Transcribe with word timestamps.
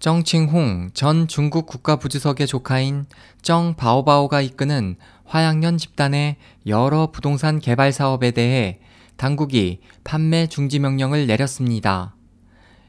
정칭홍 0.00 0.90
전 0.94 1.28
중국 1.28 1.66
국가부주석의 1.66 2.46
조카인 2.46 3.06
정 3.42 3.74
바오바오가 3.76 4.40
이끄는 4.40 4.96
화양연 5.24 5.78
집단의 5.78 6.36
여러 6.66 7.10
부동산 7.10 7.60
개발 7.60 7.92
사업에 7.92 8.30
대해 8.30 8.80
당국이 9.16 9.80
판매 10.02 10.46
중지 10.46 10.78
명령을 10.78 11.26
내렸습니다. 11.26 12.16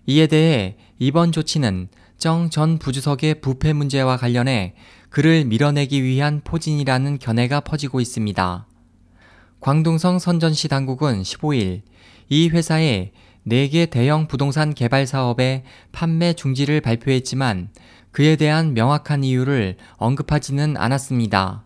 이에 0.08 0.26
대해 0.26 0.78
이번 1.00 1.32
조치는 1.32 1.90
정 2.18 2.50
전 2.50 2.78
부주석의 2.78 3.42
부패 3.42 3.74
문제와 3.74 4.16
관련해 4.16 4.76
그를 5.10 5.44
밀어내기 5.44 6.04
위한 6.04 6.40
포진이라는 6.44 7.18
견해가 7.20 7.60
퍼지고 7.60 8.00
있습니다. 8.00 8.68
광둥성 9.60 10.20
선전시 10.20 10.70
당국은 10.70 11.24
15일 11.24 11.82
이 12.30 12.48
회사의 12.50 13.12
4개 13.48 13.90
대형 13.90 14.28
부동산 14.28 14.74
개발 14.74 15.08
사업의 15.08 15.64
판매 15.92 16.34
중지를 16.34 16.82
발표했지만 16.82 17.70
그에 18.12 18.36
대한 18.36 18.74
명확한 18.74 19.24
이유를 19.24 19.78
언급하지는 19.98 20.78
않았습니다. 20.78 21.66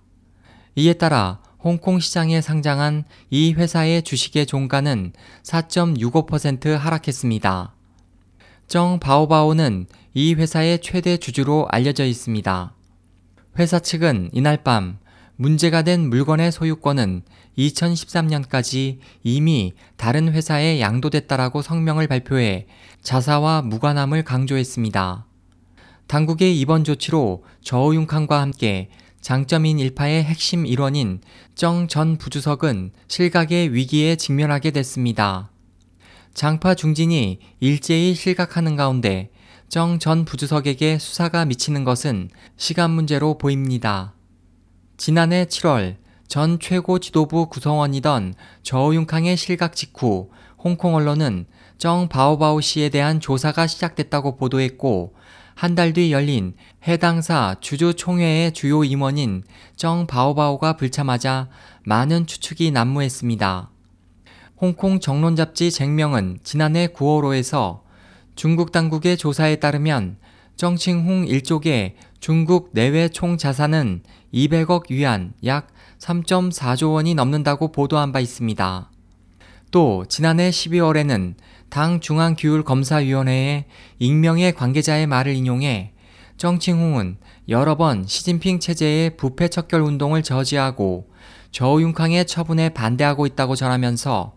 이에 0.75 0.93
따라 0.93 1.39
홍콩 1.59 1.99
시장에 1.99 2.41
상장한 2.41 3.05
이 3.29 3.53
회사의 3.53 4.03
주식의 4.03 4.45
종가는 4.45 5.13
4.65% 5.43 6.77
하락했습니다. 6.77 7.73
정 8.67 8.99
바오바오는 8.99 9.87
이 10.13 10.33
회사의 10.35 10.79
최대 10.81 11.17
주주로 11.17 11.67
알려져 11.69 12.05
있습니다. 12.05 12.73
회사 13.57 13.79
측은 13.79 14.29
이날 14.33 14.63
밤 14.63 14.99
문제가 15.37 15.81
된 15.81 16.09
물건의 16.09 16.51
소유권은 16.51 17.23
2013년까지 17.57 18.99
이미 19.23 19.73
다른 19.97 20.31
회사에 20.31 20.79
양도됐다라고 20.79 21.61
성명을 21.61 22.07
발표해 22.07 22.67
자사와 23.01 23.61
무관함을 23.63 24.23
강조했습니다. 24.23 25.25
당국의 26.07 26.59
이번 26.59 26.83
조치로 26.83 27.43
저우융칸과 27.61 28.39
함께 28.39 28.89
장점인 29.21 29.79
일파의 29.79 30.23
핵심 30.23 30.65
일원인 30.65 31.19
정 31.55 31.87
전 31.87 32.17
부주석은 32.17 32.91
실각의 33.07 33.73
위기에 33.73 34.15
직면하게 34.15 34.71
됐습니다. 34.71 35.49
장파 36.33 36.75
중진이 36.75 37.39
일제히 37.59 38.13
실각하는 38.13 38.75
가운데 38.75 39.31
정 39.67 39.97
전 39.99 40.25
부주석에게 40.25 40.99
수사가 40.99 41.45
미치는 41.45 41.83
것은 41.85 42.29
시간 42.55 42.91
문제로 42.91 43.37
보입니다. 43.37 44.13
지난해 44.97 45.45
7월 45.45 45.97
전 46.27 46.59
최고 46.59 46.99
지도부 46.99 47.47
구성원이던 47.49 48.33
저우융캉의 48.63 49.37
실각 49.37 49.75
직후 49.75 50.29
홍콩 50.57 50.95
언론은 50.95 51.45
정 51.77 52.07
바오바오 52.07 52.61
씨에 52.61 52.89
대한 52.89 53.19
조사가 53.19 53.67
시작됐다고 53.67 54.37
보도했고 54.37 55.13
한 55.55 55.75
달 55.75 55.93
뒤 55.93 56.11
열린 56.11 56.53
해당사 56.85 57.55
주주 57.61 57.93
총회의 57.93 58.51
주요 58.53 58.83
임원인 58.83 59.43
정 59.75 60.05
바오바오가 60.07 60.77
불참하자 60.77 61.49
많은 61.83 62.25
추측이 62.25 62.71
난무했습니다. 62.71 63.69
홍콩 64.57 64.99
정론 64.99 65.35
잡지 65.35 65.71
쟁명은 65.71 66.39
지난해 66.43 66.87
9월호에서 66.87 67.81
중국 68.35 68.71
당국의 68.71 69.17
조사에 69.17 69.57
따르면 69.57 70.17
정칭홍 70.55 71.27
일족의 71.27 71.95
중국 72.19 72.69
내외 72.71 73.09
총 73.09 73.37
자산은 73.37 74.03
200억 74.33 74.89
위안 74.89 75.33
약 75.43 75.67
3.4조 75.99 76.93
원이 76.93 77.13
넘는다고 77.13 77.71
보도한 77.71 78.11
바 78.11 78.19
있습니다. 78.19 78.89
또 79.71 80.05
지난해 80.07 80.49
12월에는 80.49 81.35
당 81.69 81.99
중앙규율검사위원회의 81.99 83.65
익명의 83.99 84.53
관계자의 84.53 85.07
말을 85.07 85.33
인용해 85.33 85.91
정칭홍은 86.37 87.17
여러 87.49 87.75
번 87.75 88.05
시진핑 88.07 88.59
체제의 88.59 89.17
부패 89.17 89.49
척결 89.49 89.81
운동을 89.81 90.23
저지하고 90.23 91.09
저우융캉의 91.51 92.27
처분에 92.27 92.69
반대하고 92.69 93.25
있다고 93.25 93.55
전하면서 93.55 94.33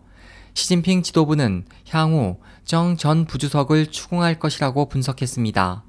시진핑 0.53 1.03
지도부는 1.03 1.65
향후 1.89 2.37
정 2.65 2.97
전 2.97 3.25
부주석을 3.25 3.87
추궁할 3.87 4.37
것이라고 4.37 4.89
분석했습니다. 4.89 5.88